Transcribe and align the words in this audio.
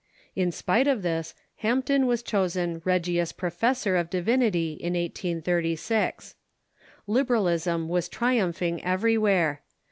In 0.35 0.51
spite 0.51 0.87
of 0.87 1.03
this, 1.03 1.35
Hampden 1.57 2.07
was 2.07 2.23
chosen 2.23 2.81
Regius 2.83 3.31
Professor 3.31 3.95
of 3.97 4.09
Di 4.09 4.19
vinity 4.23 4.75
in 4.79 4.93
1830, 4.95 6.33
Liberalism 7.05 7.87
was 7.87 8.09
triumphing 8.09 8.83
everywhere. 8.83 9.61